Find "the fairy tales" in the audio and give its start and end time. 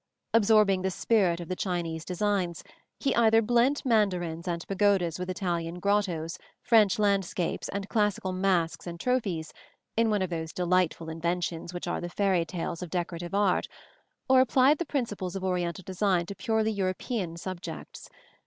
12.01-12.81